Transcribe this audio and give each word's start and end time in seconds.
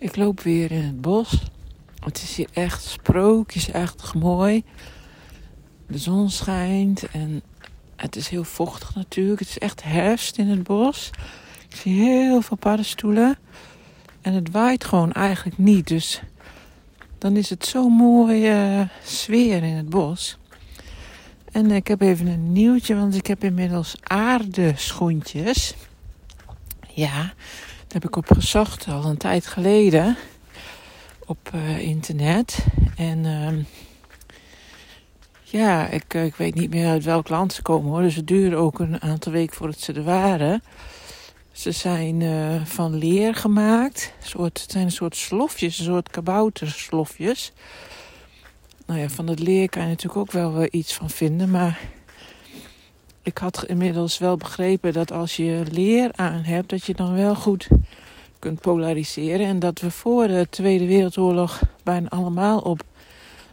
Ik 0.00 0.16
loop 0.16 0.40
weer 0.40 0.70
in 0.70 0.82
het 0.82 1.00
bos. 1.00 1.42
Het 2.04 2.22
is 2.22 2.36
hier 2.36 2.48
echt 2.52 2.84
sprookjesachtig 2.84 4.14
mooi. 4.14 4.64
De 5.86 5.98
zon 5.98 6.30
schijnt 6.30 7.10
en 7.10 7.42
het 7.96 8.16
is 8.16 8.28
heel 8.28 8.44
vochtig 8.44 8.94
natuurlijk. 8.94 9.40
Het 9.40 9.48
is 9.48 9.58
echt 9.58 9.82
herfst 9.82 10.38
in 10.38 10.48
het 10.48 10.62
bos. 10.62 11.10
Ik 11.68 11.76
zie 11.76 12.02
heel 12.02 12.42
veel 12.42 12.56
paddenstoelen. 12.56 13.38
En 14.20 14.32
het 14.32 14.50
waait 14.50 14.84
gewoon 14.84 15.12
eigenlijk 15.12 15.58
niet. 15.58 15.88
Dus 15.88 16.22
dan 17.18 17.36
is 17.36 17.50
het 17.50 17.66
zo'n 17.66 17.92
mooie 17.92 18.88
sfeer 19.04 19.62
in 19.62 19.76
het 19.76 19.88
bos. 19.88 20.38
En 21.52 21.70
ik 21.70 21.86
heb 21.86 22.00
even 22.00 22.26
een 22.26 22.52
nieuwtje, 22.52 22.94
want 22.94 23.14
ik 23.14 23.26
heb 23.26 23.44
inmiddels 23.44 23.94
aardeschoentjes. 24.02 25.74
Ja, 26.94 27.32
heb 27.92 28.04
ik 28.04 28.16
op 28.16 28.30
gezocht 28.32 28.86
al 28.88 29.04
een 29.04 29.16
tijd 29.16 29.46
geleden 29.46 30.16
op 31.26 31.50
uh, 31.54 31.78
internet. 31.78 32.66
En 32.96 33.24
uh, 33.24 33.64
ja, 35.42 35.86
ik, 35.86 36.14
ik 36.14 36.34
weet 36.34 36.54
niet 36.54 36.70
meer 36.70 36.88
uit 36.88 37.04
welk 37.04 37.28
land 37.28 37.52
ze 37.52 37.62
komen 37.62 37.90
hoor. 37.90 38.02
Dus 38.02 38.14
het 38.14 38.54
ook 38.54 38.78
een 38.78 39.00
aantal 39.00 39.32
weken 39.32 39.56
voordat 39.56 39.80
ze 39.80 39.92
er 39.92 40.04
waren. 40.04 40.62
Ze 41.52 41.72
zijn 41.72 42.20
uh, 42.20 42.64
van 42.64 42.94
leer 42.94 43.34
gemaakt. 43.34 44.12
Soort, 44.22 44.60
het 44.60 44.70
zijn 44.70 44.84
een 44.84 44.92
soort 44.92 45.16
slofjes, 45.16 45.78
een 45.78 45.84
soort 45.84 46.10
kabouterslofjes. 46.10 47.52
Nou 48.86 49.00
ja, 49.00 49.08
van 49.08 49.26
het 49.26 49.38
leer 49.38 49.68
kan 49.68 49.82
je 49.82 49.88
natuurlijk 49.88 50.20
ook 50.20 50.32
wel 50.32 50.68
iets 50.70 50.94
van 50.94 51.10
vinden. 51.10 51.50
Maar 51.50 51.80
ik 53.30 53.38
had 53.38 53.64
inmiddels 53.64 54.18
wel 54.18 54.36
begrepen 54.36 54.92
dat 54.92 55.12
als 55.12 55.36
je 55.36 55.62
leer 55.70 56.10
aan 56.14 56.42
hebt, 56.42 56.68
dat 56.68 56.84
je 56.84 56.94
dan 56.94 57.14
wel 57.14 57.34
goed 57.34 57.68
kunt 58.38 58.60
polariseren. 58.60 59.46
En 59.46 59.58
dat 59.58 59.80
we 59.80 59.90
voor 59.90 60.26
de 60.26 60.46
Tweede 60.50 60.86
Wereldoorlog 60.86 61.60
bijna 61.82 62.08
allemaal 62.08 62.58
op 62.58 62.82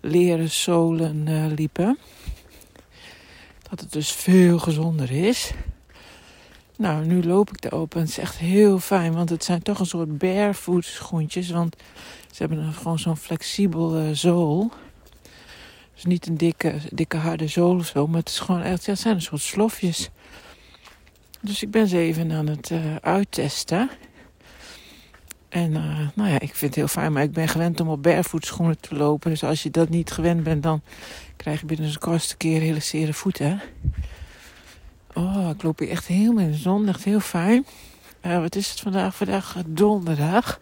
leren 0.00 0.50
zolen 0.50 1.26
uh, 1.28 1.46
liepen. 1.56 1.98
Dat 3.70 3.80
het 3.80 3.92
dus 3.92 4.12
veel 4.12 4.58
gezonder 4.58 5.10
is. 5.10 5.52
Nou, 6.76 7.04
nu 7.06 7.22
loop 7.22 7.50
ik 7.50 7.64
erop 7.64 7.94
en 7.94 8.00
het 8.00 8.08
is 8.08 8.18
echt 8.18 8.36
heel 8.36 8.78
fijn, 8.78 9.14
want 9.14 9.30
het 9.30 9.44
zijn 9.44 9.62
toch 9.62 9.78
een 9.78 9.86
soort 9.86 10.18
barefoot 10.18 10.84
schoentjes. 10.84 11.50
Want 11.50 11.76
ze 12.30 12.42
hebben 12.42 12.72
gewoon 12.72 12.98
zo'n 12.98 13.16
flexibel 13.16 13.98
uh, 13.98 14.08
zool. 14.12 14.70
Dus 15.94 16.04
niet 16.04 16.26
een 16.26 16.36
dikke, 16.36 16.74
dikke 16.92 17.16
harde 17.16 17.46
zool 17.46 17.76
of 17.76 17.86
zo, 17.86 18.06
maar 18.06 18.18
het 18.18 18.28
is 18.28 18.38
gewoon 18.38 18.62
echt, 18.62 18.84
ja, 18.84 18.92
het 18.92 19.00
zijn 19.00 19.14
een 19.14 19.22
soort 19.22 19.42
slofjes. 19.42 20.10
Dus 21.40 21.62
ik 21.62 21.70
ben 21.70 21.88
ze 21.88 21.98
even 21.98 22.32
aan 22.32 22.46
het 22.46 22.70
uh, 22.70 22.96
uittesten. 22.96 23.90
En 25.48 25.70
uh, 25.70 26.08
nou 26.14 26.30
ja, 26.30 26.40
ik 26.40 26.54
vind 26.54 26.60
het 26.60 26.74
heel 26.74 26.88
fijn, 26.88 27.12
maar 27.12 27.22
ik 27.22 27.32
ben 27.32 27.48
gewend 27.48 27.80
om 27.80 27.88
op 27.88 28.02
barefoot 28.02 28.46
schoenen 28.46 28.80
te 28.80 28.94
lopen. 28.94 29.30
Dus 29.30 29.44
als 29.44 29.62
je 29.62 29.70
dat 29.70 29.88
niet 29.88 30.10
gewend 30.10 30.42
bent, 30.42 30.62
dan 30.62 30.82
krijg 31.36 31.60
je 31.60 31.66
binnen 31.66 31.88
een 31.88 31.98
kortste 31.98 32.36
keer 32.36 32.60
hele 32.60 32.80
zere 32.80 33.12
voeten. 33.12 33.60
Oh, 35.12 35.50
ik 35.54 35.62
loop 35.62 35.78
hier 35.78 35.90
echt 35.90 36.06
helemaal 36.06 36.44
in 36.44 36.50
de 36.50 36.56
zon, 36.56 36.94
heel 37.00 37.20
fijn. 37.20 37.66
Uh, 38.22 38.40
wat 38.40 38.56
is 38.56 38.70
het 38.70 38.80
vandaag? 38.80 39.16
Vandaag 39.16 39.56
donderdag. 39.66 40.60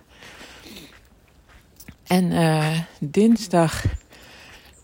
En 2.07 2.33
dinsdag 3.01 3.85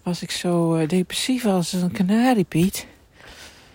was 0.08 0.22
ik 0.22 0.30
zo 0.30 0.86
depressief 0.86 1.46
als 1.46 1.72
een 1.72 1.92
kanariepiet. 1.92 2.86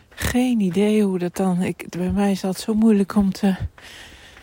Geen 0.09 0.59
idee 0.59 1.03
hoe 1.03 1.19
dat 1.19 1.35
dan... 1.35 1.61
Ik, 1.61 1.89
bij 1.89 2.11
mij 2.11 2.31
is 2.31 2.41
dat 2.41 2.59
zo 2.59 2.73
moeilijk 2.73 3.15
om 3.15 3.31
te 3.31 3.55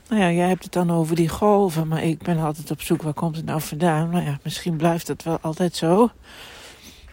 nou 0.08 0.22
ja, 0.22 0.30
jij 0.30 0.48
hebt 0.48 0.62
het 0.62 0.72
dan 0.72 0.90
over 0.90 1.16
die 1.16 1.28
golven, 1.28 1.88
maar 1.88 2.04
ik 2.04 2.18
ben 2.18 2.38
altijd 2.38 2.70
op 2.70 2.82
zoek 2.82 3.02
waar 3.02 3.12
komt 3.12 3.36
het 3.36 3.44
nou 3.44 3.60
vandaan. 3.60 4.10
Nou 4.10 4.24
ja, 4.24 4.38
misschien 4.42 4.76
blijft 4.76 5.06
dat 5.06 5.22
wel 5.22 5.38
altijd 5.40 5.76
zo. 5.76 6.10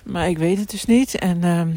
Maar 0.03 0.29
ik 0.29 0.37
weet 0.37 0.57
het 0.57 0.69
dus 0.69 0.85
niet. 0.85 1.15
En 1.15 1.37
uh, 1.37 1.67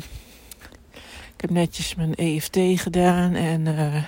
ik 1.35 1.41
heb 1.41 1.51
netjes 1.51 1.95
mijn 1.95 2.15
EFT 2.15 2.59
gedaan 2.75 3.35
en 3.35 3.67
uh, 3.67 4.03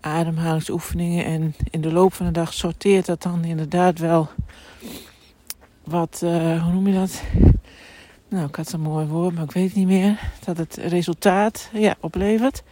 ademhalingsoefeningen. 0.00 1.24
En 1.24 1.54
in 1.70 1.80
de 1.80 1.92
loop 1.92 2.14
van 2.14 2.26
de 2.26 2.32
dag 2.32 2.52
sorteert 2.52 3.06
dat 3.06 3.22
dan 3.22 3.44
inderdaad 3.44 3.98
wel 3.98 4.28
wat, 5.84 6.20
uh, 6.24 6.62
hoe 6.62 6.72
noem 6.72 6.86
je 6.86 6.94
dat? 6.94 7.22
Nou, 8.34 8.46
ik 8.46 8.56
had 8.56 8.72
een 8.72 8.80
mooi 8.80 9.06
woord, 9.06 9.34
maar 9.34 9.44
ik 9.44 9.52
weet 9.52 9.66
het 9.66 9.74
niet 9.74 9.86
meer. 9.86 10.18
Dat 10.44 10.56
het 10.56 10.76
resultaat 10.76 11.68
ja, 11.72 11.94
oplevert. 12.00 12.62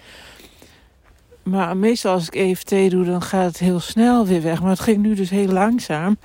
Maar 1.43 1.77
meestal 1.77 2.13
als 2.13 2.27
ik 2.27 2.35
EFT 2.35 2.91
doe, 2.91 3.05
dan 3.05 3.23
gaat 3.23 3.47
het 3.47 3.59
heel 3.59 3.81
snel 3.81 4.27
weer 4.27 4.43
weg. 4.43 4.61
Maar 4.61 4.71
het 4.71 4.81
ging 4.81 5.03
nu 5.03 5.15
dus 5.15 5.31
heel 5.31 5.49
langzaam. 5.49 6.19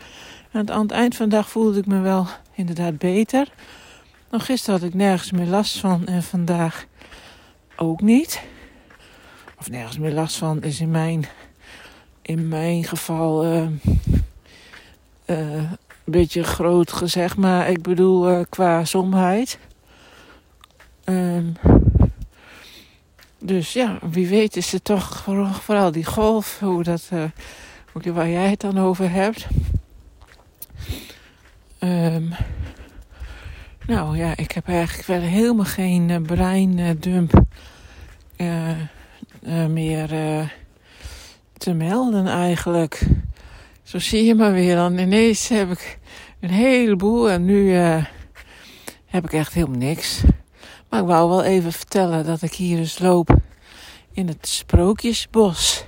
En 0.52 0.72
aan 0.72 0.82
het 0.82 0.92
eind 0.92 1.16
van 1.16 1.30
de 1.30 1.36
dag 1.36 1.50
voelde 1.50 1.80
ik 1.80 1.86
me 1.86 2.00
wel 2.00 2.28
inderdaad 2.54 2.98
beter. 2.98 3.52
Nog 4.30 4.46
gisteren 4.46 4.80
had 4.80 4.90
ik 4.90 4.96
nergens 4.96 5.32
meer 5.32 5.46
last 5.46 5.80
van 5.80 6.06
en 6.06 6.24
vandaag 6.24 6.86
ook 7.76 8.02
niet. 8.02 8.42
Of 9.60 9.70
nergens 9.70 9.98
meer 9.98 10.14
last 10.14 10.38
van 10.38 10.64
is 10.64 10.80
in 10.80 10.92
mijn, 10.92 11.26
in 12.22 12.48
mijn 12.48 12.84
geval 12.84 13.46
uh, 13.46 13.68
beetje 16.12 16.44
groot 16.44 16.92
gezegd. 16.92 17.38
Maar 17.38 17.70
ik 17.70 17.82
bedoel 17.82 18.32
uh, 18.32 18.40
qua 18.50 18.86
somheid. 18.86 19.60
Um, 21.06 21.54
dus 23.40 23.74
ja, 23.74 23.98
wie 24.12 24.28
weet 24.28 24.56
is 24.56 24.72
het 24.72 24.84
toch 24.84 25.24
vooral 25.62 25.92
die 25.92 26.06
golf, 26.06 26.60
hoe 26.60 26.84
dat, 26.84 27.10
uh, 27.14 27.24
waar 28.14 28.30
jij 28.30 28.50
het 28.50 28.60
dan 28.60 28.80
over 28.80 29.12
hebt. 29.12 29.48
Um, 31.80 32.34
nou 33.88 34.18
ja, 34.18 34.38
ik 34.38 34.52
heb 34.52 34.68
eigenlijk 34.68 35.08
wel 35.08 35.20
helemaal 35.20 35.66
geen 35.66 36.10
uh, 36.10 36.22
breindump 36.22 37.42
meer 39.70 40.10
te 41.58 41.74
melden 41.74 42.28
eigenlijk. 42.28 43.08
Zo 43.88 44.00
zie 44.00 44.26
je 44.26 44.36
maar 44.36 44.54
weer. 44.54 44.76
Dan 44.76 44.98
ineens 44.98 45.48
heb 45.48 45.72
ik 45.72 46.00
een 46.40 46.50
heleboel 46.50 47.30
en 47.30 47.46
nu 47.46 47.72
heb 49.06 49.24
ik 49.24 49.34
echt 49.34 49.54
helemaal 49.54 49.78
niks. 49.78 50.22
Maar 50.90 51.00
ik 51.00 51.06
wou 51.06 51.30
wel 51.30 51.44
even 51.44 51.72
vertellen 51.72 52.26
dat 52.26 52.42
ik 52.42 52.54
hier 52.54 52.78
dus 52.78 53.00
loop 53.00 53.36
in 54.12 54.28
het 54.28 54.48
Sprookjesbos. 54.48 55.86